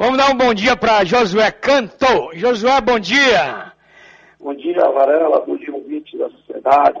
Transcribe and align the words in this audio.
Vamos 0.00 0.16
dar 0.16 0.30
um 0.30 0.34
bom 0.34 0.54
dia 0.54 0.74
para 0.74 1.04
Josué 1.04 1.50
Canto. 1.50 2.30
Josué, 2.32 2.80
bom 2.80 2.98
dia. 2.98 3.70
Bom 4.40 4.54
dia, 4.54 4.88
Varela. 4.88 5.44
Bom 5.44 5.58
dia, 5.58 5.74
ouvinte 5.74 6.16
da 6.16 6.30
sociedade. 6.30 6.98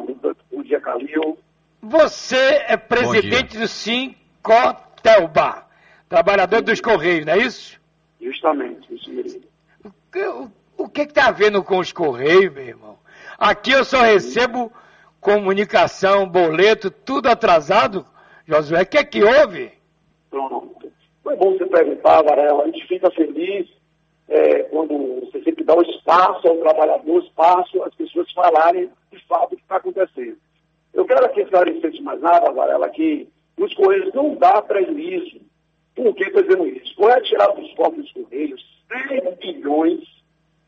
Bom 0.52 0.62
dia, 0.62 0.78
Calil. 0.82 1.38
Você 1.80 2.62
é 2.68 2.76
presidente 2.76 3.56
do 3.56 3.66
Sincotelba, 3.66 5.66
trabalhador 6.10 6.60
dos 6.60 6.78
Correios, 6.82 7.24
não 7.24 7.32
é 7.32 7.38
isso? 7.38 7.80
Justamente, 8.20 8.94
isso 8.94 9.10
mesmo. 9.10 9.40
O 9.82 9.90
que, 10.12 10.22
o, 10.22 10.52
o 10.76 10.86
que 10.86 11.00
está 11.00 11.28
havendo 11.28 11.64
com 11.64 11.78
os 11.78 11.92
Correios, 11.92 12.52
meu 12.52 12.66
irmão? 12.66 12.98
Aqui 13.38 13.72
eu 13.72 13.82
só 13.82 14.02
recebo 14.02 14.70
comunicação, 15.18 16.28
boleto, 16.28 16.90
tudo 16.90 17.30
atrasado. 17.30 18.04
Josué, 18.46 18.82
o 18.82 18.86
que 18.86 18.98
é 18.98 19.04
que 19.04 19.24
houve? 19.24 19.72
Pronto. 20.28 20.79
Foi 21.30 21.36
bom 21.36 21.52
você 21.52 21.66
perguntar, 21.66 22.22
Varela. 22.22 22.64
A 22.64 22.66
gente 22.66 22.84
fica 22.88 23.08
feliz 23.12 23.68
é, 24.28 24.64
quando 24.64 25.20
você 25.20 25.40
sempre 25.44 25.62
dá 25.62 25.76
o 25.76 25.82
espaço 25.82 26.48
ao 26.48 26.56
trabalhador, 26.56 27.22
espaço 27.22 27.80
às 27.84 27.94
pessoas 27.94 28.32
falarem 28.32 28.90
de 29.12 29.24
fato 29.26 29.52
o 29.52 29.56
que 29.56 29.62
está 29.62 29.76
acontecendo. 29.76 30.36
Eu 30.92 31.04
quero 31.04 31.24
aqui 31.24 31.42
esclarecer 31.42 31.92
de 31.92 32.02
mais 32.02 32.20
nada, 32.20 32.50
Varela, 32.50 32.88
que 32.88 33.28
os 33.56 33.72
Correios 33.74 34.12
não 34.12 34.34
dá 34.34 34.60
prejuízo. 34.60 35.40
Por 35.94 36.12
que 36.16 36.24
estou 36.24 36.66
isso? 36.66 36.96
Foi 36.96 37.20
tirado 37.20 37.60
dos 37.60 37.72
cofres 37.74 38.02
dos 38.02 38.12
Correios 38.12 38.84
100 38.88 39.36
bilhões 39.36 40.00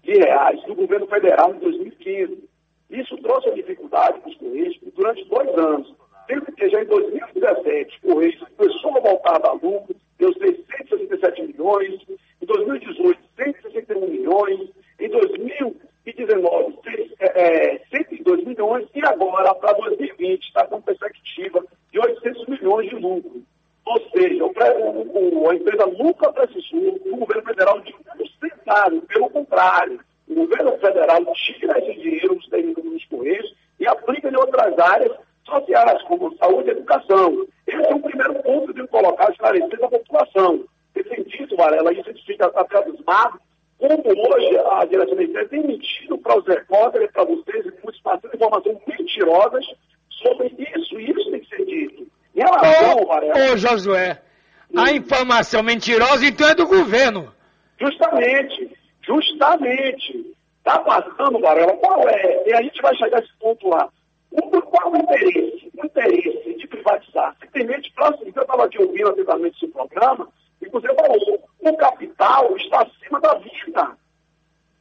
de 0.05 0.13
reais 0.13 0.63
do 0.63 0.77
governo 0.77 1.09
federal 1.09 1.53
em 1.57 1.59
2015. 1.59 2.49
Isso 2.89 3.17
trouxe 3.19 3.49
a 3.49 3.55
dificuldade 3.55 4.21
para 4.21 4.31
os 4.31 4.37
Correios 4.37 4.79
durante 4.95 5.25
dois 5.25 5.59
anos. 5.59 5.93
Sendo 6.29 6.53
que 6.53 6.71
já 6.71 6.81
em 6.81 6.87
2017, 6.87 7.99
o 8.05 8.15
Correios 8.15 8.45
começou 8.57 8.97
a 8.97 9.01
voltar 9.01 9.35
a 9.35 9.39
dar 9.39 9.53
lucro, 9.55 9.97
deu 10.23 10.33
667 10.35 11.43
milhões, 11.43 12.01
em 12.41 12.47
2018, 12.47 13.19
161 13.37 14.09
milhões, 14.09 14.71
em 15.01 15.09
2019, 15.09 16.79
é, 17.19 17.81
102 17.91 18.45
milhões, 18.45 18.87
e 18.95 19.05
agora, 19.05 19.53
para 19.57 19.73
2020, 19.73 20.45
está 20.45 20.65
com 20.67 20.81
perspectiva 20.81 21.65
de 21.91 21.99
800 21.99 22.47
milhões 22.47 22.89
de 22.89 22.95
lucro. 22.95 23.43
Ou 23.85 24.01
seja, 24.11 24.45
o, 24.45 25.41
o, 25.41 25.51
a 25.51 25.57
empresa 25.57 25.85
lucra 25.87 26.33
para 26.33 26.45
esse 26.45 26.61
sul, 26.63 27.01
o 27.05 27.17
governo 27.17 27.43
federal 27.43 27.81
de 27.81 27.93
um 27.93 29.01
pelo 29.09 29.29
contrário. 29.29 30.01
O 30.29 30.35
governo 30.35 30.73
federal 30.79 31.21
tira 31.35 31.79
esse 31.79 32.01
dinheiro 32.01 32.37
dos 32.37 32.49
terrenos 32.49 32.75
dos 32.77 33.05
Correios 33.07 33.55
e 33.81 33.87
aplica 33.87 34.31
em 34.31 34.37
outras 34.37 34.79
áreas 34.79 35.13
sociais, 35.45 36.03
como 36.05 36.35
saúde 36.37 36.69
e 36.69 36.73
educação. 36.73 37.47
Esse 37.67 37.85
é 37.85 37.95
o 37.95 38.01
primeiro 38.01 38.35
ponto 38.43 38.73
de 38.73 38.87
colocar, 38.89 39.33
a 40.35 40.43
população. 40.43 40.65
Nesse 40.95 41.09
sentido, 41.09 41.57
Varela, 41.57 41.93
isso 41.93 42.13
fica 42.27 42.47
até 42.47 42.79
mares, 43.07 43.41
como 43.79 44.03
hoje 44.07 44.59
a 44.59 44.85
direção 44.85 45.17
da 45.17 45.49
tem 45.49 45.67
mentido 45.67 46.19
para 46.19 46.39
os 46.39 46.47
repórteres, 46.47 47.11
para 47.11 47.25
vocês, 47.25 47.67
e 47.67 47.73
muitos 47.83 48.01
passando 48.03 48.35
informações 48.35 48.79
mentirosas 48.87 49.65
sobre 50.11 50.49
isso, 50.59 51.01
e 51.01 51.11
isso 51.11 51.31
tem 51.31 51.41
que 51.41 51.49
ser 51.49 51.65
dito. 51.65 52.07
Em 52.35 52.41
relação, 52.41 52.97
ô, 53.03 53.07
Varela... 53.07 53.53
Ô, 53.53 53.57
Josué, 53.57 54.23
a 54.77 54.93
informação 54.93 55.63
mentirosa 55.63 56.25
então 56.27 56.49
é 56.49 56.55
do 56.55 56.67
governo. 56.67 57.33
Justamente, 57.81 58.71
justamente. 59.03 60.33
Está 60.59 60.79
passando, 60.79 61.41
Varela, 61.41 61.73
qual 61.79 62.09
é? 62.09 62.49
E 62.49 62.55
a 62.55 62.63
gente 62.63 62.81
vai 62.81 62.95
chegar 62.95 63.19
a 63.19 63.21
esse 63.21 63.33
ponto 63.41 63.69
lá. 63.69 63.89
O, 64.33 64.63
qual 64.63 64.93
o 64.93 64.97
interesse? 64.97 65.71
O 65.77 65.87
interesse 65.87 66.55
de 66.55 66.67
privatizar. 66.67 67.37
Simplesmente, 67.41 67.93
próximo, 67.93 68.33
eu 68.35 68.43
estava 68.43 68.65
aqui 68.65 68.81
ouvindo 68.83 69.09
atentamente 69.11 69.57
esse 69.57 69.73
programa, 69.73 70.29
e 70.61 70.69
você 70.69 70.95
falou, 70.95 71.49
o 71.61 71.77
capital 71.77 72.57
está 72.57 72.83
acima 72.83 73.21
da 73.21 73.35
vida. 73.35 73.97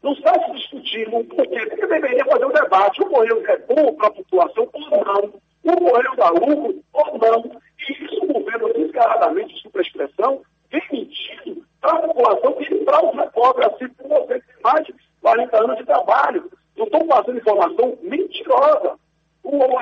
Não 0.02 0.14
está 0.14 0.34
se 0.34 0.52
discutindo 0.54 1.24
por 1.26 1.48
quê? 1.48 1.66
Porque 1.68 1.88
deveria 1.88 2.26
fazer 2.26 2.46
um 2.46 2.54
debate. 2.54 3.02
O 3.02 3.06
Correio 3.06 3.46
é 3.48 3.58
bom 3.58 3.94
para 3.94 4.08
a 4.08 4.12
população 4.12 4.70
ou 4.74 5.06
não? 5.06 5.34
O 5.64 5.78
Correio 5.78 6.16
dá 6.16 6.30
lucro 6.30 6.84
ou 6.94 7.18
não? 7.20 7.62
E 7.80 7.92
isso 7.92 8.24
o 8.24 8.34
governo, 8.34 8.74
descaradamente, 8.74 9.54
desculpa 9.54 9.80
a 9.80 9.82
expressão, 9.82 10.42
vem 10.72 10.82
mentindo 10.92 11.64
para 11.80 11.94
a 11.94 12.00
população 12.00 12.56
e 12.60 12.86
para 12.86 13.06
os 13.06 13.16
repórteres, 13.16 13.74
assim 13.74 13.88
como 13.94 14.10
você, 14.10 14.40
que 14.40 14.48
tem 14.48 14.64
mais 14.64 14.86
de 14.86 14.96
40 15.22 15.64
anos 15.64 15.78
de 15.78 15.86
trabalho. 15.86 16.52
Não 16.78 16.86
estão 16.86 17.08
passando 17.08 17.38
informação 17.38 17.98
mentirosa. 18.02 19.00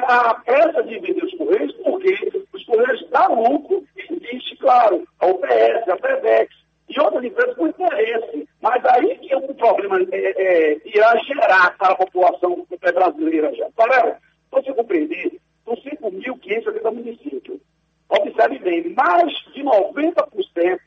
A 0.08 0.34
pressa 0.34 0.84
de 0.84 0.98
vender 1.00 1.24
os 1.24 1.34
Correios, 1.36 1.72
porque 1.84 2.44
os 2.54 2.66
Correios 2.66 3.08
dão 3.12 3.44
lucro, 3.44 3.86
existe, 3.96 4.58
claro, 4.58 5.08
a 5.20 5.28
UPS, 5.28 5.88
a 5.88 5.98
FedEx 5.98 6.56
e 6.90 7.00
outras 7.00 7.24
empresas 7.24 7.56
com 7.56 7.68
interesse. 7.68 8.50
Mas 8.62 8.84
aí 8.86 9.16
que 9.20 9.36
o 9.36 9.54
problema 9.54 10.00
é, 10.12 10.18
é, 10.18 10.82
irá 10.86 11.16
gerar 11.18 11.78
para 11.78 11.94
a 11.94 11.96
população 11.96 12.66
brasileira 12.80 13.54
já. 13.54 13.68
Galera, 13.78 14.20
para 14.50 14.62
você 14.62 14.74
compreender, 14.74 15.40
são 15.64 15.76
5.580 15.76 16.92
municípios. 16.92 17.60
Observe 18.10 18.58
bem, 18.60 18.94
mais 18.96 19.32
de 19.54 19.64
90% 19.64 20.80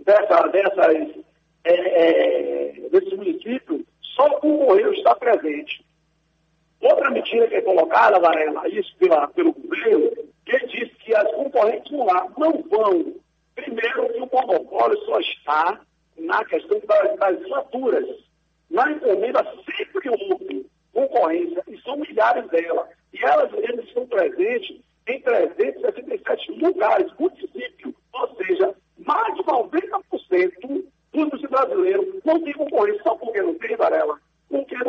dessa, 0.00 0.48
dessas, 0.48 1.24
é, 1.64 1.74
é, 1.74 2.88
desses 2.90 3.12
municípios, 3.12 3.82
só 4.00 4.26
o 4.26 4.40
Correio 4.40 4.94
está 4.94 5.14
presente. 5.14 5.84
Outra 6.80 7.10
mentira 7.10 7.48
que 7.48 7.56
é 7.56 7.60
colocada, 7.60 8.20
Varela, 8.20 8.68
isso 8.68 8.94
pela, 8.98 9.26
pelo 9.28 9.52
governo, 9.52 10.10
que 10.44 10.66
diz 10.66 10.92
que 10.98 11.14
as 11.14 11.30
concorrentes 11.32 11.90
vão 11.90 12.06
lá. 12.06 12.26
Não 12.38 12.62
vão. 12.62 13.14
Primeiro 13.54 14.12
que 14.12 14.20
o 14.20 14.28
monopólio 14.32 14.98
só 15.04 15.18
está 15.18 15.80
na 16.16 16.44
questão 16.44 16.80
das, 16.86 17.18
das 17.18 17.48
faturas. 17.48 18.06
Na 18.70 18.90
encomenda 18.92 19.44
sempre 19.64 20.10
houve 20.10 20.66
concorrência, 20.92 21.62
e 21.68 21.80
são 21.80 21.96
milhares 21.96 22.48
delas. 22.50 22.88
E 23.12 23.24
elas, 23.24 23.52
eles 23.54 23.86
estão 23.86 24.06
presentes 24.06 24.80
em 25.06 25.20
367 25.20 26.52
lugares, 26.52 27.12
municípios. 27.18 27.94
Ou 28.12 28.36
seja, 28.36 28.74
mais 28.98 29.34
de 29.34 29.42
90% 29.42 30.84
dos 31.12 31.40
brasileiros 31.42 32.06
não 32.24 32.40
tem 32.42 32.52
concorrência. 32.52 33.02
Só 33.02 33.16
porque 33.16 33.42
não 33.42 33.54
tem, 33.54 33.76
Varela? 33.76 34.20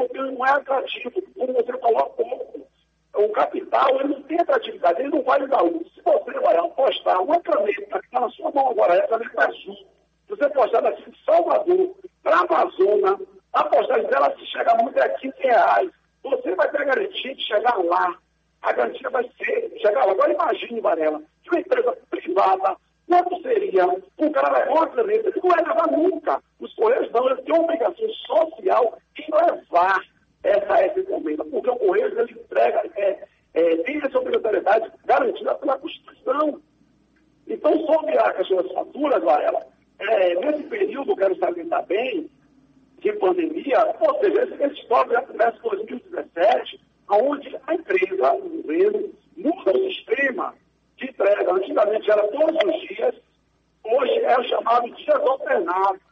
Porque 0.08 0.18
não, 0.18 0.46
é 0.46 0.52
atrativo, 0.52 1.12
como 1.38 1.54
você 1.54 1.78
falou 1.78 2.10
pouco. 2.12 2.68
O 3.16 3.30
capital, 3.30 4.00
ele 4.00 4.14
não 4.14 4.22
tem 4.24 4.40
atratividade, 4.40 5.02
ele 5.02 5.10
não 5.10 5.24
vai 5.24 5.40
lhe 5.40 5.48
dar 5.48 5.62
lucro. 5.62 5.90
Se 5.90 6.02
você 6.02 6.40
vai 6.40 6.56
apostar 6.56 7.22
uma 7.22 7.40
caneta 7.42 8.00
que 8.00 8.06
está 8.06 8.20
na 8.22 8.30
sua 8.30 8.52
mão 8.52 8.70
agora, 8.70 8.96
é 8.96 9.04
a 9.04 9.08
caneta 9.08 9.46
azul, 9.46 9.76
se 9.76 10.30
você 10.30 10.46
apostar 10.46 10.82
daqui 10.84 11.10
de 11.10 11.26
Salvador 11.26 11.96
para 12.24 12.38
a 12.38 12.42
Amazônia, 12.42 13.20
a 13.52 13.64
postagem 13.66 14.08
dela, 14.08 14.34
se 14.38 14.46
chegar 14.46 14.78
muito, 14.82 14.98
é 15.00 15.10
15 15.10 15.36
reais. 15.40 15.92
Você 16.24 16.56
vai 16.56 16.70
ter 16.70 16.82
a 16.82 16.86
garantia 16.86 17.36
de 17.36 17.42
chegar 17.42 17.78
lá. 17.84 18.16
A 18.62 18.72
garantia 18.72 19.10
vai 19.10 19.24
ser 19.38 19.80
chegar 19.82 20.06
lá. 20.06 20.12
Agora 20.12 20.34
imagine, 20.34 20.80
Varela, 20.80 21.22
que 21.44 21.50
uma 21.50 21.60
empresa 21.60 21.98
privada 22.10 22.78
Quanto 23.10 23.42
seria 23.42 23.88
o 23.88 24.32
cara 24.32 24.60
levar 24.60 24.72
uma 24.72 24.88
caneta? 24.88 25.30
Ele 25.30 25.42
não 25.44 25.50
vai 25.50 25.64
levar 25.66 25.92
nunca. 25.92 26.44
Os 26.60 26.72
Correios 26.76 27.12
não, 27.12 27.28
eles 27.28 27.44
têm 27.44 27.56
uma 27.56 27.64
obrigação 27.64 28.08
social 28.28 29.00
levar 29.32 30.02
essa, 30.44 31.00
encomenda, 31.00 31.44
porque 31.46 31.70
o 31.70 31.76
Correios 31.76 32.18
ele 32.18 32.32
entrega, 32.34 32.84
é, 32.96 33.24
é, 33.54 33.78
tem 33.78 33.98
essa 33.98 34.20
obrigatoriedade 34.20 34.92
garantida 35.06 35.56
pela 35.56 35.78
Constituição. 35.78 36.62
Então, 37.48 37.86
sobre 37.86 38.18
a 38.18 38.34
questão 38.34 38.58
das 38.58 38.72
faturas, 38.72 39.24
Varela, 39.24 39.66
é, 40.00 40.36
nesse 40.36 40.64
período, 40.64 41.16
quero 41.16 41.38
salientar 41.38 41.86
bem, 41.86 42.30
de 43.00 43.14
pandemia, 43.14 43.96
ou 44.00 44.20
seja, 44.20 44.44
esse, 44.44 44.64
esse 44.64 44.82
histórico 44.82 45.14
já 45.14 45.22
começa 45.22 45.58
em 45.58 45.70
2017, 45.70 46.82
onde 47.10 47.58
a 47.68 47.74
empresa, 47.74 48.34
o 48.34 48.50
governo, 48.50 49.10
muda 49.38 49.72
o 49.72 49.94
sistema 49.94 50.54
de 50.98 51.06
entrega. 51.06 51.54
Antigamente 51.54 52.12
era 52.12 52.28
todos 52.28 52.56
os 52.56 52.88
dias, 52.88 53.16
hoje 53.84 54.20
é 54.20 54.38
o 54.38 54.44
chamado 54.44 54.90
dias 54.96 55.22
alternados. 55.22 56.09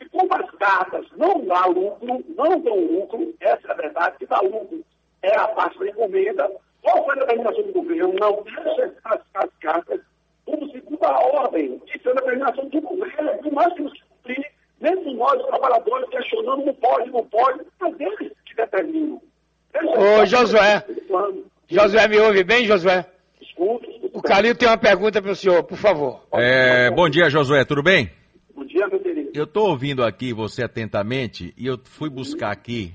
E 0.00 0.08
como 0.08 0.34
as 0.34 0.50
cartas 0.52 1.06
não 1.16 1.40
dão 1.44 1.72
lucro, 1.72 2.24
não 2.36 2.60
dão 2.60 2.80
lucro, 2.80 3.34
essa 3.40 3.68
é 3.68 3.70
a 3.72 3.74
verdade, 3.74 4.18
que 4.18 4.26
dá 4.26 4.40
lucro 4.40 4.84
é 5.22 5.36
a 5.36 5.48
parte 5.48 5.78
da 5.78 5.88
encomenda, 5.88 6.50
qual 6.82 7.04
foi 7.04 7.16
a 7.16 7.20
determinação 7.20 7.62
do 7.64 7.72
governo? 7.72 8.14
Não 8.14 8.42
deixa 8.44 8.94
as, 9.04 9.20
as 9.34 9.50
cartas 9.60 10.00
como 10.44 10.70
segunda 10.70 11.10
ordem. 11.10 11.80
Isso 11.94 12.08
é 12.08 12.12
a 12.12 12.14
determinação 12.14 12.68
do 12.68 12.80
governo, 12.80 13.38
por 13.42 13.52
mais 13.52 13.74
que 13.74 13.82
nos 13.82 13.92
cumprir, 14.02 14.46
mesmo 14.80 15.14
nós, 15.14 15.44
trabalhadores, 15.46 16.08
questionando, 16.10 16.64
não 16.64 16.74
pode, 16.74 17.10
não 17.10 17.24
pode, 17.26 17.60
mas 17.80 18.00
eles 18.00 18.32
que 18.46 18.54
determinam. 18.54 19.20
Ô, 19.74 20.24
Josué. 20.24 20.84
Josué, 21.68 22.08
me 22.08 22.18
ouve 22.18 22.44
bem, 22.44 22.64
Josué? 22.64 23.04
Escuto. 23.40 23.88
O 24.12 24.22
Calil 24.22 24.56
tem 24.56 24.68
uma 24.68 24.78
pergunta 24.78 25.20
para 25.20 25.32
o 25.32 25.36
senhor, 25.36 25.62
por 25.64 25.76
favor. 25.76 26.26
É, 26.32 26.90
bom 26.90 27.08
dia, 27.08 27.28
Josué, 27.28 27.64
tudo 27.64 27.82
bem? 27.82 28.10
Bom 28.54 28.64
dia, 28.64 28.86
meu 28.88 28.98
querido. 29.00 29.18
Eu 29.38 29.44
estou 29.44 29.68
ouvindo 29.68 30.02
aqui 30.02 30.32
você 30.32 30.64
atentamente 30.64 31.54
e 31.56 31.64
eu 31.64 31.78
fui 31.84 32.10
buscar 32.10 32.50
aqui 32.50 32.92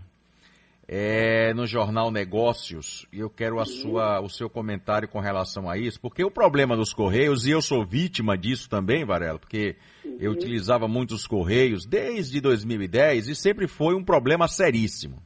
é, 0.85 1.53
no 1.53 1.65
jornal 1.65 2.11
Negócios 2.11 3.07
e 3.13 3.19
eu 3.19 3.29
quero 3.29 3.61
a 3.61 3.65
sua, 3.65 4.19
o 4.19 4.27
seu 4.27 4.49
comentário 4.49 5.07
com 5.07 5.21
relação 5.21 5.69
a 5.69 5.77
isso, 5.77 6.01
porque 6.01 6.21
o 6.21 6.29
problema 6.29 6.75
dos 6.75 6.91
Correios, 6.91 7.47
e 7.47 7.51
eu 7.51 7.61
sou 7.61 7.85
vítima 7.85 8.37
disso 8.37 8.69
também, 8.69 9.05
Varela, 9.05 9.39
porque 9.39 9.77
eu 10.19 10.33
utilizava 10.33 10.85
muito 10.85 11.15
os 11.15 11.25
Correios 11.25 11.85
desde 11.85 12.41
2010 12.41 13.29
e 13.29 13.35
sempre 13.35 13.65
foi 13.65 13.95
um 13.95 14.03
problema 14.03 14.45
seríssimo. 14.49 15.23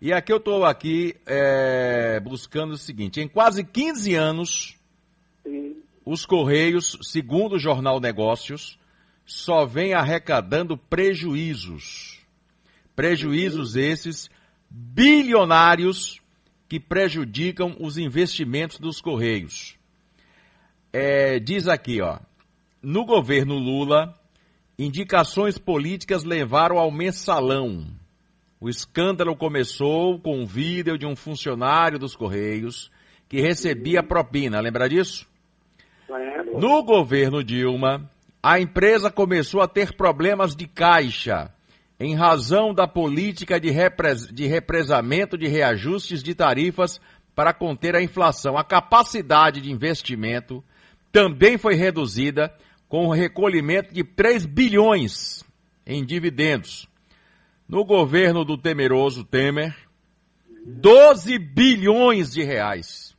E 0.00 0.14
aqui 0.14 0.32
eu 0.32 0.38
estou 0.38 0.64
aqui 0.64 1.14
é, 1.26 2.18
buscando 2.20 2.72
o 2.72 2.78
seguinte, 2.78 3.20
em 3.20 3.28
quase 3.28 3.62
15 3.62 4.14
anos, 4.14 4.78
os 6.06 6.24
Correios, 6.24 6.98
segundo 7.02 7.56
o 7.56 7.58
jornal 7.58 8.00
Negócios, 8.00 8.78
só 9.26 9.66
vem 9.66 9.92
arrecadando 9.92 10.78
prejuízos. 10.78 12.20
Prejuízos 12.94 13.74
esses 13.74 14.30
bilionários 14.70 16.20
que 16.68 16.78
prejudicam 16.78 17.76
os 17.80 17.98
investimentos 17.98 18.78
dos 18.78 19.00
Correios. 19.00 19.76
É, 20.92 21.38
diz 21.38 21.68
aqui, 21.68 22.00
ó, 22.00 22.18
no 22.80 23.04
governo 23.04 23.54
Lula, 23.54 24.14
indicações 24.78 25.58
políticas 25.58 26.24
levaram 26.24 26.78
ao 26.78 26.90
mensalão. 26.90 27.86
O 28.60 28.68
escândalo 28.68 29.36
começou 29.36 30.18
com 30.18 30.40
um 30.40 30.46
vídeo 30.46 30.96
de 30.96 31.04
um 31.04 31.14
funcionário 31.14 31.98
dos 31.98 32.16
Correios 32.16 32.90
que 33.28 33.40
recebia 33.40 34.02
propina, 34.02 34.60
lembra 34.60 34.88
disso? 34.88 35.26
No 36.58 36.82
governo 36.84 37.44
Dilma, 37.44 38.10
a 38.48 38.60
empresa 38.60 39.10
começou 39.10 39.60
a 39.60 39.66
ter 39.66 39.96
problemas 39.96 40.54
de 40.54 40.68
caixa 40.68 41.52
em 41.98 42.14
razão 42.14 42.72
da 42.72 42.86
política 42.86 43.58
de, 43.58 43.70
repres, 43.70 44.28
de 44.28 44.46
represamento 44.46 45.36
de 45.36 45.48
reajustes 45.48 46.22
de 46.22 46.32
tarifas 46.32 47.00
para 47.34 47.52
conter 47.52 47.96
a 47.96 48.00
inflação. 48.00 48.56
A 48.56 48.62
capacidade 48.62 49.60
de 49.60 49.72
investimento 49.72 50.62
também 51.10 51.58
foi 51.58 51.74
reduzida 51.74 52.54
com 52.88 53.08
o 53.08 53.12
recolhimento 53.12 53.92
de 53.92 54.04
3 54.04 54.46
bilhões 54.46 55.42
em 55.84 56.04
dividendos. 56.04 56.88
No 57.68 57.84
governo 57.84 58.44
do 58.44 58.56
temeroso 58.56 59.24
Temer, 59.24 59.76
12 60.64 61.36
bilhões 61.36 62.30
de 62.30 62.44
reais 62.44 63.12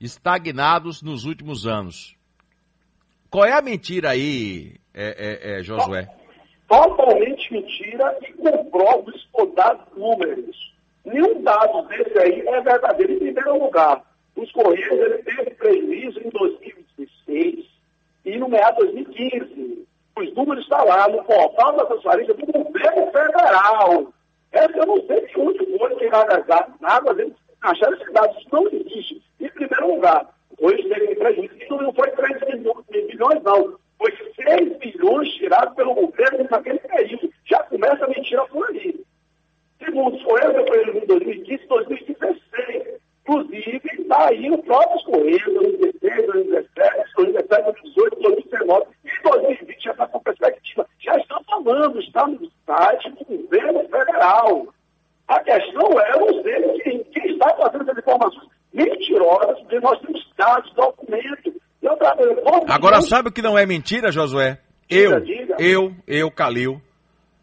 estagnados 0.00 1.02
nos 1.02 1.24
últimos 1.24 1.68
anos. 1.68 2.20
Qual 3.32 3.46
é 3.46 3.52
a 3.52 3.62
mentira 3.62 4.10
aí, 4.10 4.74
é, 4.92 5.54
é, 5.54 5.58
é, 5.58 5.62
Josué? 5.62 6.06
totalmente 6.68 7.50
mentira 7.50 8.18
e 8.20 8.32
comprovo 8.34 9.10
isso 9.10 9.26
por 9.32 9.46
dados 9.54 9.86
números. 9.96 10.74
Nenhum 11.02 11.42
dado 11.42 11.88
desse 11.88 12.18
aí 12.18 12.46
é 12.46 12.60
verdadeiro. 12.60 13.14
Em 13.14 13.18
primeiro 13.18 13.58
lugar, 13.58 14.02
os 14.36 14.52
Correios 14.52 15.00
ele 15.00 15.22
teve 15.22 15.50
prejuízo 15.52 16.20
em 16.20 16.28
2016 16.28 17.66
e 18.26 18.38
no 18.38 18.50
meado 18.50 18.76
2015. 18.76 19.86
Os 20.18 20.34
números 20.34 20.62
estão 20.62 20.84
lá 20.84 21.08
no 21.08 21.24
portal 21.24 21.74
da 21.74 21.86
transparência 21.86 22.34
do 22.34 22.46
governo 22.46 23.06
federal. 23.12 24.12
Essa 24.52 24.76
eu 24.76 24.86
não 24.86 25.06
sei 25.06 25.26
de 25.26 25.40
onde 25.40 25.78
foi 25.78 25.96
que 25.96 26.06
nada, 26.10 26.68
nada, 26.80 27.10
às 27.10 27.16
vezes 27.16 27.34
acharam 27.62 27.96
esses 27.96 28.12
dados 28.12 28.46
não 28.52 28.66
existem. 28.68 29.22
Em 29.40 29.48
primeiro 29.48 29.94
lugar, 29.94 30.28
hoje 30.60 30.88
teve 30.88 31.14
prejuízo, 31.16 31.54
e 31.58 31.68
não 31.68 31.92
foi 31.92 32.10
3 32.10 32.40
bilhões, 32.90 33.42
não 33.42 33.78
foi 33.98 34.12
6 34.36 34.78
bilhões 34.78 35.28
tirados 35.34 35.74
pelo 35.74 35.94
governo 35.94 36.46
naquele 36.50 36.78
período. 36.78 37.30
Já 37.44 37.62
começa 37.64 38.04
a 38.04 38.08
mentira 38.08 38.44
por 38.46 38.68
aí. 38.68 39.04
Segundo 39.84 40.16
os 40.16 40.22
Correios, 40.22 40.68
foi 40.68 41.02
em 41.02 41.06
2015 41.06 41.66
2016. 41.66 43.00
Inclusive, 43.22 43.80
está 43.98 44.21
aí 44.32 44.50
o 44.50 44.58
próprio 44.58 45.04
Correios, 45.04 45.44
2016, 45.44 46.26
2017, 46.26 47.12
2017, 47.16 47.62
2018, 47.62 48.22
2019 48.22 48.86
e 49.04 49.28
2020 49.28 49.84
já 49.84 49.90
está 49.92 50.06
com 50.08 50.20
perspectiva. 50.20 50.86
Já 50.98 51.16
estão 51.16 51.44
falando, 51.44 52.00
está 52.00 52.26
no 52.26 52.50
site 52.66 53.10
do 53.10 53.24
governo 53.24 53.80
federal. 53.80 54.66
A 55.28 55.40
questão 55.40 56.00
é, 56.00 56.12
eu 56.12 56.42
sei 56.42 56.80
quem, 56.82 57.04
quem 57.04 57.32
está 57.32 57.54
fazendo 57.56 57.82
essas 57.82 57.98
informações 57.98 58.48
mentirosas, 58.72 59.58
porque 59.60 59.80
nós 59.80 60.00
temos 60.00 60.32
dados, 60.36 60.72
documentos, 60.74 61.62
Agora 62.68 63.02
sabe 63.02 63.28
o 63.28 63.32
que 63.32 63.42
não 63.42 63.58
é 63.58 63.66
mentira, 63.66 64.12
Josué? 64.12 64.58
Eu, 64.88 65.22
eu, 65.58 65.94
eu, 66.06 66.30
Calil, 66.30 66.80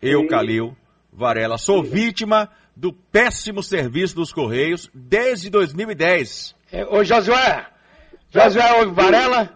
eu, 0.02 0.28
Calil, 0.28 0.76
Varela, 1.12 1.58
sou 1.58 1.84
vítima 1.84 2.50
do 2.76 2.94
péssimo 2.94 3.62
serviço 3.62 4.16
dos 4.16 4.32
Correios 4.32 4.90
desde 4.94 5.50
2010. 5.50 6.56
É, 6.72 6.86
ô 6.86 7.04
Josué, 7.04 7.66
Josué 8.30 8.82
ô, 8.82 8.92
Varela? 8.92 9.50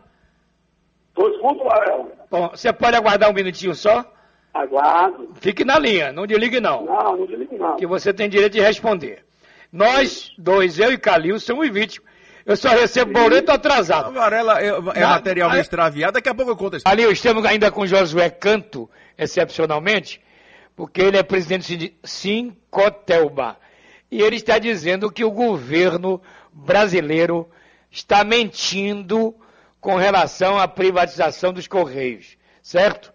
Tô 1.13 1.29
escuto, 1.29 1.63
Varela. 1.63 2.07
Bom, 2.29 2.49
você 2.49 2.73
pode 2.73 2.95
aguardar 2.95 3.29
um 3.29 3.33
minutinho 3.33 3.75
só? 3.75 4.05
Aguardo. 4.53 5.33
Fique 5.35 5.63
na 5.63 5.79
linha, 5.79 6.11
não 6.11 6.25
desligue 6.27 6.59
não. 6.59 6.85
Não, 6.85 7.17
não 7.17 7.25
desligue 7.25 7.57
não. 7.57 7.75
Que 7.75 7.87
você 7.87 8.13
tem 8.13 8.29
direito 8.29 8.53
de 8.53 8.61
responder. 8.61 9.23
Nós 9.71 10.31
dois, 10.37 10.79
eu 10.79 10.91
e 10.91 10.97
Calil, 10.97 11.39
somos 11.39 11.69
vítimas 11.69 12.13
eu 12.45 12.57
só 12.57 12.69
recebo 12.69 13.13
boleto 13.13 13.51
atrasado. 13.51 14.11
Varela 14.13 14.61
é, 14.61 14.67
é 14.67 14.99
Na, 14.99 15.07
material 15.09 15.55
extraviado, 15.55 16.13
daqui 16.13 16.27
a 16.27 16.35
pouco 16.35 16.51
eu 16.51 16.57
conto 16.57 16.77
isso. 16.77 16.87
Ali 16.87 17.03
estamos 17.03 17.45
ainda 17.45 17.71
com 17.71 17.85
Josué 17.85 18.29
Canto, 18.29 18.89
excepcionalmente, 19.17 20.21
porque 20.75 21.01
ele 21.01 21.17
é 21.17 21.23
presidente 21.23 21.77
de 21.77 21.93
Sincotelba. 22.03 23.57
E 24.13 24.21
ele 24.21 24.35
está 24.35 24.59
dizendo 24.59 25.11
que 25.11 25.25
o 25.25 25.31
governo 25.31 26.21
brasileiro 26.51 27.49
está 27.89 28.23
mentindo 28.23 29.35
com 29.81 29.95
relação 29.95 30.59
à 30.59 30.67
privatização 30.67 31.51
dos 31.51 31.67
Correios, 31.67 32.37
certo? 32.61 33.11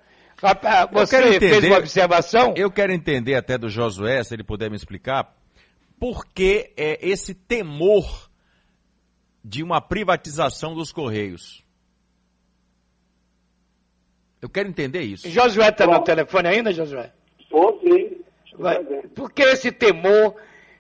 Você 0.91 1.17
entender, 1.19 1.39
fez 1.39 1.65
uma 1.65 1.79
observação? 1.79 2.53
Eu 2.57 2.69
quero 2.69 2.93
entender 2.93 3.37
até 3.37 3.57
do 3.57 3.69
Josué, 3.69 4.25
se 4.25 4.35
ele 4.35 4.43
puder 4.43 4.69
me 4.69 4.75
explicar, 4.75 5.37
por 6.01 6.27
que 6.27 6.73
é 6.77 6.99
esse 7.01 7.33
temor 7.33 8.29
de 9.45 9.63
uma 9.63 9.81
privatização 9.81 10.75
dos 10.75 10.91
Correios. 10.91 11.63
Eu 14.43 14.49
quero 14.49 14.69
entender 14.69 15.03
isso. 15.03 15.31
Josué 15.31 15.69
está 15.69 15.87
no 15.87 16.03
telefone 16.03 16.49
ainda, 16.49 16.73
Josué? 16.73 17.13
Estou, 17.39 17.81
sim. 17.85 18.17
Por 19.15 19.31
que 19.31 19.43
esse 19.43 19.71
temor 19.71 20.35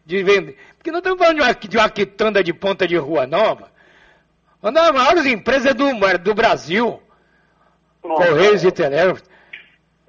de 0.09 0.23
vender? 0.23 0.57
Porque 0.79 0.91
não 0.91 0.99
estamos 1.01 1.19
falando 1.19 1.37
de 1.37 1.43
uma, 1.43 1.55
de 1.55 1.77
uma 1.77 1.91
quitanda 1.91 2.43
de 2.43 2.55
ponta 2.55 2.89
de 2.89 2.97
rua 2.97 3.27
nova. 3.27 3.71
Uma 4.63 4.73
das 4.73 4.91
maiores 4.91 5.27
empresas 5.27 5.75
do, 5.75 5.87
do 6.19 6.35
Brasil. 6.35 7.03
Nossa. 8.03 8.27
Correios 8.27 8.65
e 8.65 8.73
Telégrafos. 8.73 9.29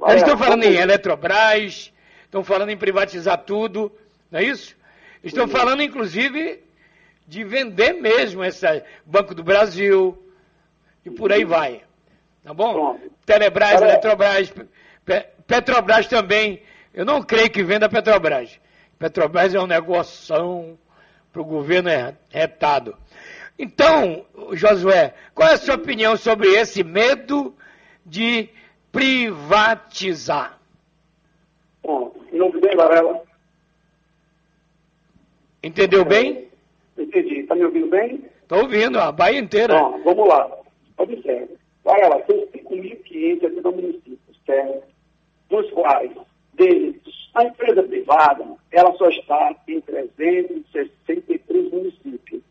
Eles 0.07 0.21
estão 0.21 0.37
falando 0.37 0.63
em 0.63 0.75
Eletrobras, 0.77 1.91
estão 2.23 2.45
falando 2.45 2.69
em 2.69 2.77
privatizar 2.77 3.39
tudo, 3.39 3.91
não 4.31 4.39
é 4.39 4.45
isso? 4.45 4.73
Estão 5.21 5.49
falando, 5.49 5.83
inclusive, 5.83 6.63
de 7.27 7.43
vender 7.43 7.91
mesmo 7.91 8.41
esse 8.41 8.65
Banco 9.05 9.35
do 9.35 9.43
Brasil 9.43 10.17
e 11.05 11.11
por 11.11 11.33
aí 11.33 11.43
vai. 11.43 11.81
Tá 12.41 12.53
bom? 12.53 12.73
bom. 12.73 12.99
Telebrás, 13.25 13.81
Eletrobras, 13.81 14.53
Petrobras 15.45 16.07
também. 16.07 16.63
Eu 16.93 17.03
não 17.03 17.21
creio 17.21 17.49
que 17.49 17.61
venda 17.61 17.89
Petrobras. 17.89 18.57
Petrobras 18.99 19.55
é 19.55 19.59
um 19.59 19.65
negócio 19.65 20.77
para 21.31 21.41
o 21.41 21.45
governo 21.45 21.87
é 21.89 22.15
retado. 22.29 22.97
Então, 23.57 24.25
Josué, 24.51 25.13
qual 25.33 25.47
é 25.49 25.53
a 25.53 25.57
sua 25.57 25.75
opinião 25.75 26.17
sobre 26.17 26.49
esse 26.49 26.83
medo 26.83 27.55
de 28.05 28.49
privatizar? 28.91 30.59
Bom, 31.81 32.13
não 32.33 32.51
bem, 32.51 32.75
Varela. 32.75 33.21
Entendeu 35.63 36.03
bem? 36.03 36.49
Entendi. 36.97 37.39
Está 37.39 37.55
me 37.55 37.63
ouvindo 37.63 37.87
bem? 37.87 38.25
Estou 38.41 38.59
ouvindo, 38.63 38.99
a 38.99 39.11
Bahia 39.11 39.39
inteira. 39.39 39.77
Bom, 39.77 40.01
vamos 40.03 40.27
lá. 40.27 40.57
Observe. 40.97 41.57
Lá, 41.85 41.95
são 42.27 42.37
5.500 42.47 43.45
aqui 43.45 43.61
no 43.61 43.71
município, 43.71 44.19
certo? 44.45 44.83
Dos 45.49 45.71
quais, 45.71 46.11
deles, 46.53 47.01
a 47.33 47.45
empresa 47.45 47.83
privada, 47.83 48.45
ela 48.71 48.93
só 48.93 49.09
está 49.09 49.55
em 49.67 49.81
363 49.81 51.71
municípios. 51.71 52.41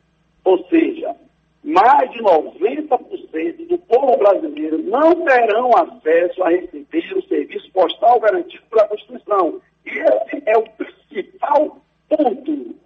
Ou 0.44 0.64
seja, 0.68 1.14
mais 1.62 2.10
de 2.10 2.18
90% 2.20 3.66
do 3.68 3.78
povo 3.78 4.16
brasileiro 4.16 4.78
não 4.82 5.24
terão 5.24 5.70
acesso 5.76 6.42
a 6.42 6.48
receber 6.48 7.12
o 7.16 7.28
serviço 7.28 7.70
postal 7.72 8.20
garantido 8.20 8.62
pela 8.70 8.88
Constituição. 8.88 9.60
Esse 9.84 10.42
é 10.46 10.56
o 10.56 10.64
principal 10.70 11.78
ponto 12.08 12.78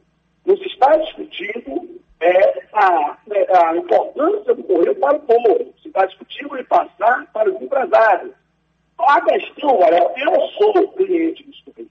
nos 0.45 0.61
está 0.67 0.97
discutindo 0.97 2.01
é, 2.21 2.67
a, 2.73 3.19
a, 3.69 3.77
importância 3.77 4.55
do 4.55 4.63
correio 4.65 4.95
para 4.97 5.17
o 5.17 5.21
povo, 5.21 5.75
se 5.81 5.89
está 5.89 6.07
discutindo 6.07 6.57
em 6.59 6.65
passar 6.65 7.27
para 7.33 7.51
os 7.51 7.61
empresários. 7.61 8.33
A 8.99 9.21
questão, 9.21 9.79
olha, 9.79 9.99
eu 10.17 10.49
sou 10.59 10.89
cliente 10.93 11.43
dos 11.45 11.61
correios. 11.63 11.91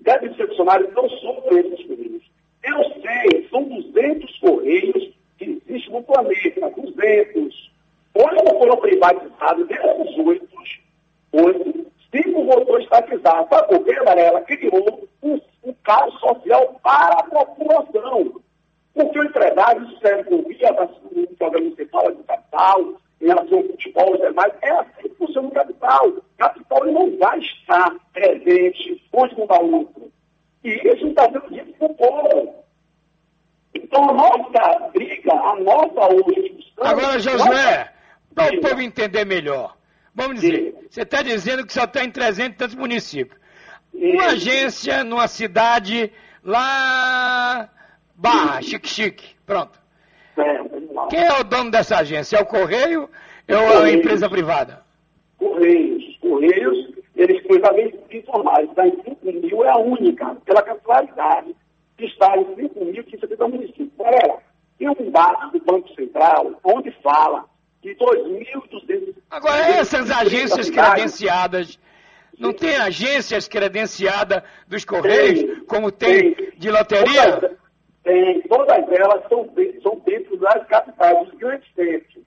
devem 0.00 0.34
ser 0.34 0.48
funcionários 0.66 0.92
não 0.94 1.08
sobre 1.08 1.60
esses 1.60 1.86
Correios. 1.86 2.22
Eu 2.64 2.82
sei, 3.00 3.48
são 3.48 3.62
200 3.62 4.38
Correios 4.38 5.14
que 5.38 5.62
existem 5.68 5.92
no 5.92 6.02
planeta, 6.02 6.70
200. 6.70 7.72
Oito 8.14 8.58
foram 8.58 8.76
privatizados, 8.78 9.68
desses 9.68 10.18
oito, 10.18 10.48
oito, 11.32 11.86
cinco 12.10 12.44
voltou 12.44 12.80
estatizado. 12.80 13.46
Sabe 13.48 13.68
por 13.68 13.84
quê, 13.84 13.94
Varela? 14.02 14.40
Criou 14.42 15.08
um, 15.22 15.34
um 15.34 15.74
social 16.18 16.80
para 16.82 17.20
a 17.20 17.24
população. 17.24 18.40
Porque 18.94 19.18
o 19.18 19.24
empresário, 19.24 19.84
isso 19.84 20.00
serve 20.00 20.24
por 20.24 20.48
via 20.48 20.72
do 20.72 21.36
programa 21.36 21.70
fala 21.90 22.14
de 22.14 22.22
capital, 22.22 22.94
em 23.20 23.26
relação 23.26 23.58
ao 23.58 23.64
futebol 23.64 24.14
e 24.14 24.26
demais, 24.26 24.52
é 24.62 24.70
assim 24.70 25.02
que 25.02 25.14
funciona 25.16 25.48
o 25.48 25.50
capital. 25.50 26.08
O 26.08 26.22
capital 26.38 26.86
não 26.86 27.18
vai 27.18 27.38
estar 27.38 27.94
presente 28.14 29.02
onde 29.12 29.38
não 29.38 29.46
dá 29.46 29.58
lucro. 29.58 30.05
E 30.66 30.88
isso 30.88 31.06
está 31.06 31.22
sendo 31.30 31.48
dito 31.48 31.72
para 31.78 31.86
o 31.86 31.94
povo. 31.94 32.64
Então, 33.72 34.10
a 34.10 34.12
nossa 34.14 34.88
briga, 34.92 35.32
a 35.32 35.54
nossa 35.60 36.12
hoje... 36.12 36.72
Agora, 36.80 37.20
Josué, 37.20 37.92
para 38.34 38.52
o 38.52 38.60
povo 38.60 38.82
entender 38.82 39.24
melhor, 39.24 39.76
vamos 40.12 40.40
dizer, 40.40 40.72
Sim. 40.72 40.86
você 40.90 41.02
está 41.02 41.22
dizendo 41.22 41.64
que 41.64 41.72
só 41.72 41.84
está 41.84 42.02
em 42.02 42.10
300 42.10 42.52
e 42.52 42.58
tantos 42.58 42.74
municípios. 42.74 43.38
Uma 43.94 44.26
agência 44.26 45.04
numa 45.04 45.28
cidade 45.28 46.12
lá... 46.42 47.70
Barra, 48.16 48.60
chique-chique, 48.62 49.36
pronto. 49.46 49.78
É, 50.38 50.58
Quem 51.10 51.20
é 51.20 51.38
o 51.38 51.44
dono 51.44 51.70
dessa 51.70 51.98
agência? 51.98 52.38
É 52.38 52.40
o 52.40 52.46
Correio 52.46 53.08
ou 53.48 53.56
é 53.56 53.90
a 53.90 53.92
empresa 53.92 54.28
privada? 54.28 54.82
Correios. 55.38 56.16
Correios, 56.20 56.94
eles 57.14 57.42
precisamente 57.46 57.98
informaram, 58.10 58.64
está 58.64 58.86
em 58.88 58.95
5 59.76 59.88
mil, 59.90 59.96
a 59.96 59.98
única, 59.98 60.34
pela 60.44 60.62
capitalidade, 60.62 61.54
que 61.96 62.04
está 62.06 62.36
em 62.36 62.56
5 62.56 62.84
mil, 62.84 63.04
que 63.04 63.16
isso 63.16 63.24
aqui 63.24 63.36
dá 63.36 63.48
município. 63.48 63.90
Galera, 63.98 64.38
tem 64.78 64.88
um 64.88 65.10
dado 65.10 65.52
do 65.52 65.64
Banco 65.64 65.88
Central 65.94 66.52
onde 66.64 66.90
fala 67.02 67.44
que 67.82 67.94
2.200... 67.94 69.14
Agora, 69.30 69.58
essas 69.70 70.10
agências 70.10 70.70
credenciadas... 70.70 71.78
Não 72.38 72.52
tem 72.52 72.76
agências 72.76 73.48
credenciadas 73.48 74.42
dos 74.68 74.84
Correios, 74.84 75.40
tem, 75.40 75.64
como 75.64 75.90
tem, 75.90 76.34
tem, 76.34 76.50
de 76.58 76.70
loteria? 76.70 77.56
Tem, 78.04 78.42
todas 78.42 78.92
elas 78.92 79.26
são, 79.26 79.48
são 79.82 79.98
dentro 80.04 80.36
das 80.36 80.66
capitais, 80.66 81.26
dos 81.26 81.38
grandes 81.38 81.66
centros. 81.74 82.22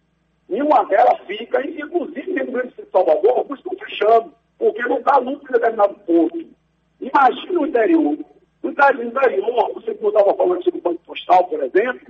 Nenhuma 0.50 0.84
delas 0.86 1.20
fica, 1.28 1.62
inclusive 1.62 2.34
dentro 2.34 2.48
do 2.48 2.52
grande 2.54 2.74
Salvador, 2.92 3.38
alguns 3.38 3.60
estão 3.60 3.78
fechando, 3.78 4.34
porque 4.58 4.82
não 4.82 5.00
dá 5.04 5.18
lucro 5.18 5.48
em 5.48 5.54
determinado 5.54 5.94
ponto. 6.08 6.49
Imagina 7.14 7.60
o 7.60 7.68
interior. 7.68 8.18
No 8.62 8.72
interior, 8.72 9.74
você 9.74 9.92
estava 9.92 10.34
falando 10.34 10.64
sobre 10.64 10.80
o 10.80 10.84
Banco 10.84 11.02
Postal, 11.06 11.46
por 11.46 11.64
exemplo, 11.64 12.08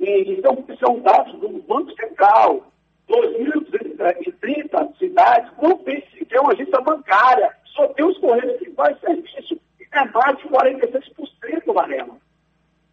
e, 0.00 0.32
então, 0.32 0.64
são 0.80 0.98
dados 1.00 1.32
do 1.38 1.48
Banco 1.62 1.92
Central. 1.94 2.66
2.230 3.08 4.98
cidades 4.98 5.52
não 5.60 5.76
tem 5.78 6.02
sequer 6.12 6.40
uma 6.40 6.52
agência 6.52 6.80
bancária. 6.80 7.54
Só 7.66 7.86
tem 7.88 8.04
os 8.04 8.18
Correios 8.18 8.58
que 8.58 8.70
faz 8.72 8.98
serviço. 9.00 9.60
E 9.78 9.86
é 9.92 10.04
mais 10.06 10.38
de 10.38 10.48
46% 10.48 11.74
da 11.74 11.82
renda. 11.84 12.12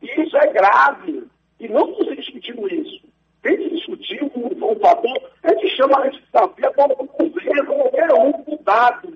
E 0.02 0.22
isso 0.22 0.38
é 0.38 0.48
grave. 0.54 1.24
E 1.60 1.68
não 1.68 1.96
se 1.96 2.16
discutindo 2.16 2.68
isso. 2.74 3.02
Tem 3.42 3.58
discutir 3.70 4.22
um, 4.36 4.48
um 4.48 4.80
fator. 4.80 5.32
A 5.44 5.50
gente 5.54 5.70
chama 5.76 6.04
a 6.04 6.10
desafio 6.10 6.74
para 6.74 6.94
o 6.94 7.08
governo, 7.08 7.66
qualquer 7.66 8.14
um, 8.14 8.32
com 8.34 8.64
dados, 8.64 9.09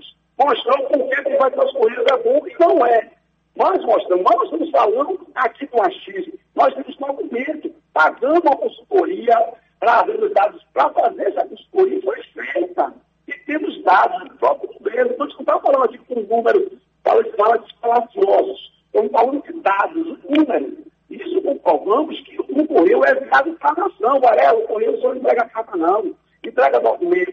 mostrando 0.46 0.88
por 0.88 1.10
que 1.10 1.38
vai 1.38 1.52
transcorrer 1.52 2.04
é 2.12 2.18
bom 2.18 2.48
e 2.48 2.56
não 2.60 2.86
é. 2.86 3.12
Nós 3.56 3.84
mostramos, 3.86 4.24
nós 4.24 4.44
estamos 4.44 4.70
falando 4.72 5.28
aqui 5.36 5.66
do 5.68 5.82
achismo. 5.82 6.34
Nós 6.56 6.74
temos 6.74 7.00
um 7.00 7.06
argumento, 7.06 7.72
pagando 7.94 8.42
uma 8.42 8.56
consultoria 8.56 9.38
para 9.80 10.04
ver 10.04 10.30
dados, 10.34 10.64
para 10.74 10.90
fazer 10.90 11.28
essa 11.28 11.46
consultoria 11.46 12.02
foi 12.02 12.24
feita. 12.24 12.94
E 13.28 13.34
temos 13.46 13.84
dados 13.84 14.30
do 14.30 14.36
próprio 14.38 14.74
governo. 14.74 15.14
Então, 15.14 15.26
a 15.26 15.30
não 15.30 15.40
está 15.40 15.60
falando 15.60 15.84
aqui 15.84 15.98
com 16.00 16.20
um 16.20 16.24
número, 16.24 16.72
fala, 17.04 17.24
fala 17.38 17.60
de 17.60 17.76
falaciosos. 17.80 18.74
Estamos 18.86 19.12
falando 19.12 19.44
de 19.44 19.54
dados, 19.62 20.18
números. 20.30 20.74
Isso 21.10 21.42
comprovamos 21.42 22.20
que 22.22 22.40
o 22.40 22.68
correio 22.68 23.06
é 23.06 23.16
viado 23.16 23.54
para 23.54 23.72
a 23.72 23.88
nação. 23.88 24.20
Varela, 24.20 24.60
o 24.60 24.68
correio 24.68 25.00
só 25.00 25.14
entrega 25.14 25.46
carta, 25.50 25.78
não. 25.78 26.16
Entrega 26.44 26.80
documento, 26.80 27.33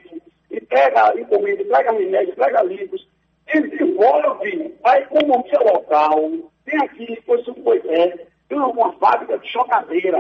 entrega 0.80 1.20
encomenda, 1.20 1.62
entrega 1.62 1.92
minério, 1.92 2.30
entrega 2.30 2.62
livros. 2.62 3.06
Desenvolve 3.52 4.78
a 4.84 4.98
economia 5.00 5.58
local. 5.60 6.30
Tem 6.64 6.78
aqui, 6.82 7.20
foi 7.26 7.40
isso 7.40 7.54
foi 7.62 7.82
é, 7.88 8.26
tem 8.48 8.58
uma 8.58 8.92
fábrica 8.94 9.38
de 9.38 9.48
chocadeira. 9.48 10.18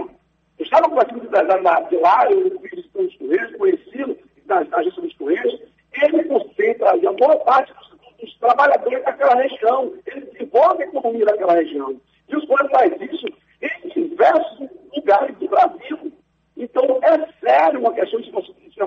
Eu 0.58 0.64
estava 0.64 0.88
com 0.88 0.96
o 0.96 1.02
empresário 1.02 1.88
de 1.88 1.96
lá, 1.96 2.30
eu 2.30 2.60
fiz 2.60 2.84
os 2.84 3.16
Correios, 3.16 3.56
conheci-lo, 3.56 4.16
da 4.46 4.58
agência 4.58 5.02
dos 5.02 5.14
Correios. 5.14 5.60
Ele 6.02 6.24
concentra 6.24 6.90
a 6.90 7.12
boa 7.12 7.36
parte 7.38 7.72
dos 7.72 7.90
os 8.22 8.38
trabalhadores 8.38 9.02
daquela 9.04 9.40
região. 9.40 9.94
Ele 10.06 10.20
desenvolve 10.26 10.82
a 10.82 10.86
economia 10.86 11.24
daquela 11.24 11.54
região. 11.54 11.98
E 12.28 12.36
os 12.36 12.44
Correios 12.44 12.72
faz 12.72 12.92
isso 13.00 13.26
em 13.62 13.88
diversos 13.88 14.68
lugares 14.94 15.36
do 15.38 15.48
Brasil. 15.48 16.12
Então, 16.56 17.00
é 17.02 17.26
sério 17.40 17.80
uma 17.80 17.92
questão 17.94 18.20
de 18.20 18.30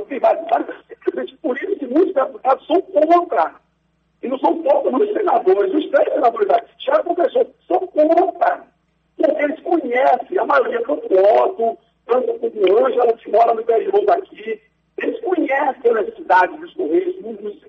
privatizar, 0.05 0.65
simplesmente 0.87 1.37
por 1.37 1.57
isso 1.57 1.75
que 1.77 1.87
muitos 1.87 2.13
deputados 2.13 2.67
são 2.67 2.81
contra. 3.13 3.55
E 4.21 4.27
não 4.27 4.37
são 4.39 4.63
contra 4.63 4.95
os 4.95 5.13
senadores, 5.13 5.73
os 5.73 5.89
três 5.89 6.13
senadores 6.13 6.47
da 6.47 6.61
Thiago 6.83 7.13
Professor 7.13 7.47
são 7.67 7.79
contra. 7.87 8.63
Porque 9.17 9.43
eles 9.43 9.59
conhecem, 9.61 10.37
a 10.39 10.45
maioria 10.45 10.81
tanto 10.83 11.07
Otto, 11.13 11.77
tanto 12.05 12.33
como 12.39 12.85
Ângela, 12.85 13.13
que 13.13 13.31
mora 13.31 13.53
no 13.53 13.61
interior 13.61 14.05
daqui, 14.05 14.61
eles 14.97 15.19
conhecem 15.21 15.91
a 15.91 15.93
necessidade 16.01 16.57
dos 16.57 16.73
Correios, 16.73 17.15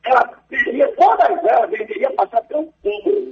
ela 0.04 0.36
teria, 0.48 0.88
todas 0.96 1.44
elas 1.44 1.70
deveriam 1.70 2.12
passar 2.16 2.42
pelo 2.42 2.72
povo. 2.82 3.30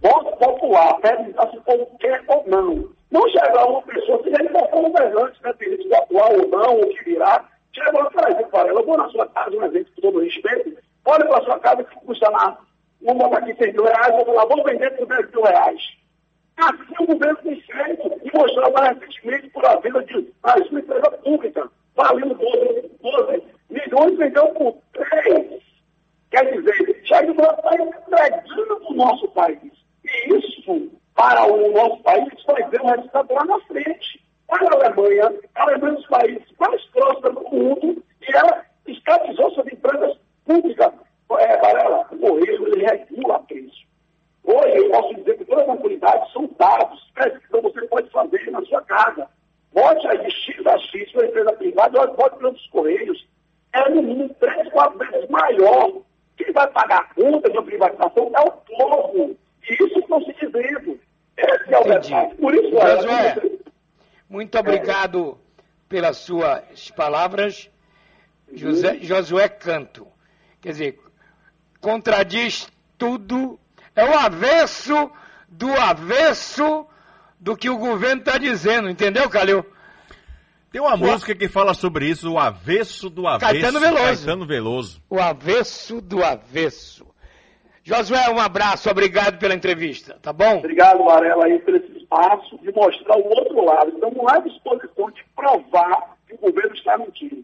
Voto 0.00 0.36
popular, 0.36 1.00
perguntar 1.00 1.50
se 1.50 1.58
o 1.58 1.62
povo 1.62 1.98
quer 1.98 2.22
ou 2.28 2.44
não. 2.46 2.88
Não 3.10 3.28
chegar 3.28 3.66
uma 3.66 3.82
pessoa, 3.82 4.22
se 4.22 4.28
ele 4.28 4.48
for 4.50 4.68
governante, 4.68 5.40
independente 5.40 5.88
do 5.88 5.94
atual 5.96 6.32
ou 6.32 6.48
não, 6.48 6.76
ou 6.76 6.88
que 6.90 7.04
virá, 7.04 7.44
chega 7.74 7.98
lá 7.98 8.10
para 8.10 8.68
ela, 8.68 8.80
eu 8.80 8.86
vou 8.86 8.96
na 8.96 9.08
sua 9.08 9.26
casa, 9.30 9.56
um 9.56 9.64
exemplo 9.64 9.92
com 9.96 10.00
todo 10.02 10.20
respeito, 10.20 10.76
olha 11.04 11.24
para 11.24 11.38
a 11.38 11.44
sua 11.44 11.58
casa 11.60 11.84
que 11.84 11.94
custa 12.00 12.25
lá, 12.36 12.58
vamos 13.02 13.22
botar 13.22 13.38
aqui 13.38 13.54
100 13.54 13.72
mil 13.72 13.84
reais, 13.84 14.12
vou 14.12 14.24
falar, 14.26 14.46
vou 14.46 14.64
vender 14.64 14.90
por 14.96 15.06
10 15.06 15.30
mil 15.30 15.42
reais. 15.42 15.96
Assim 16.56 16.94
o 17.00 17.06
governo 17.06 17.36
tem 17.42 17.60
feito 17.60 18.20
e 18.24 18.36
mostrava 18.36 18.88
recentemente 18.88 19.50
por 19.50 19.66
a 19.66 19.76
venda 19.76 20.02
de 20.04 20.14
uma 20.14 20.80
empresa 20.80 21.10
pública 21.10 21.70
valendo 21.94 22.34
12, 22.34 22.90
12 23.02 23.42
milhões, 23.70 24.18
vendeu 24.18 24.48
por 24.48 24.76
3. 24.92 25.62
Quer 26.30 26.52
dizer, 26.52 27.02
Jair 27.04 27.32
Bolsonaro 27.34 27.90
está 27.90 28.28
entregando 28.28 28.86
o 28.88 28.94
nosso 28.94 29.28
país. 29.28 29.72
E 30.04 30.34
isso, 30.34 30.90
para 31.14 31.46
o 31.46 31.72
nosso 31.72 32.02
país, 32.02 32.28
vai 32.46 32.62
ver 32.68 32.80
um 32.82 32.86
resultado 32.86 33.34
lá 33.34 33.44
na 33.44 33.60
frente. 33.60 34.22
Olha 34.48 34.68
a 34.68 34.74
Alemanha, 34.74 35.34
a 35.54 35.62
Alemanha 35.62 35.88
é 35.88 35.92
um 35.92 35.94
dos 35.96 36.06
países 36.06 36.44
mais 36.58 36.84
próximos 36.86 37.34
do 37.34 37.50
mundo, 37.50 38.04
e 38.22 38.36
ela 38.36 38.64
estatizou 38.86 39.50
suas 39.52 39.66
empresas 39.66 40.16
públicas. 40.44 40.92
É, 41.38 41.56
Varela, 41.58 42.06
o 42.12 42.18
Correio, 42.18 42.68
ele 42.68 42.86
regula 42.86 43.40
preço. 43.40 43.84
Hoje, 44.44 44.76
eu 44.76 44.90
posso 44.90 45.14
dizer 45.16 45.36
que 45.36 45.44
toda 45.44 45.62
a 45.62 45.64
tranquilidade 45.64 46.32
são 46.32 46.48
dados, 46.56 47.10
pesquisa 47.14 47.46
nada. 48.96 49.28
Bote 49.72 50.06
aí 50.08 50.30
X 50.30 50.66
a 50.66 50.78
X 50.78 51.12
para 51.12 51.22
a 51.22 51.28
empresa 51.28 51.52
privada, 51.52 52.06
bote 52.06 52.36
para 52.38 52.50
os 52.50 52.66
Correios. 52.68 53.26
É 53.72 53.90
no 53.90 54.02
mínimo 54.02 54.34
três, 54.40 54.68
quatro 54.70 54.98
vezes 54.98 55.28
maior. 55.28 55.92
Quem 56.36 56.52
vai 56.52 56.66
pagar 56.68 57.00
a 57.00 57.14
conta 57.14 57.50
de 57.50 57.58
uma 57.58 57.64
privatização 57.64 58.30
é 58.34 58.40
o 58.40 58.50
povo. 58.50 59.36
E 59.68 59.74
isso 59.74 59.98
estão 59.98 60.22
se 60.22 60.32
dizendo. 60.34 60.98
Esse 61.36 61.74
é 61.74 61.78
o 61.78 61.84
verdade. 61.84 62.34
Por 62.36 62.54
isso, 62.54 62.65
Josué, 62.80 63.36
muito 64.28 64.58
obrigado 64.58 65.38
é. 65.58 65.62
pelas 65.88 66.18
suas 66.18 66.90
palavras. 66.90 67.70
José, 68.52 68.98
Josué 69.02 69.48
Canto. 69.48 70.06
Quer 70.60 70.70
dizer, 70.70 71.00
contradiz 71.80 72.68
tudo. 72.96 73.58
É 73.94 74.04
o 74.04 74.18
avesso 74.18 75.10
do 75.48 75.72
avesso 75.72 76.86
do 77.38 77.56
que 77.56 77.70
o 77.70 77.78
governo 77.78 78.20
está 78.20 78.38
dizendo, 78.38 78.90
entendeu, 78.90 79.28
Calil? 79.30 79.64
Tem 80.70 80.80
uma 80.80 80.94
o 80.94 80.98
música 80.98 81.34
que 81.34 81.48
fala 81.48 81.72
sobre 81.72 82.08
isso, 82.08 82.32
o 82.32 82.38
avesso 82.38 83.08
do 83.08 83.26
avesso. 83.26 83.52
Caetano 83.52 83.80
Veloso. 83.80 84.04
Caetano 84.04 84.46
Veloso. 84.46 85.02
O 85.08 85.20
avesso 85.20 86.00
do 86.00 86.22
avesso. 86.22 87.06
Josué, 87.86 88.28
um 88.30 88.40
abraço, 88.40 88.90
obrigado 88.90 89.38
pela 89.38 89.54
entrevista, 89.54 90.18
tá 90.20 90.32
bom? 90.32 90.58
Obrigado, 90.58 91.04
Varela, 91.04 91.44
aí, 91.44 91.56
por 91.60 91.72
esse 91.72 91.98
espaço 91.98 92.58
de 92.58 92.72
mostrar 92.72 93.16
o 93.16 93.28
outro 93.28 93.64
lado. 93.64 93.90
Estamos 93.90 94.26
à 94.26 94.38
disposição 94.40 95.08
de 95.12 95.24
provar 95.36 96.16
que 96.26 96.34
o 96.34 96.38
governo 96.38 96.74
está 96.74 96.98
mentindo. 96.98 97.34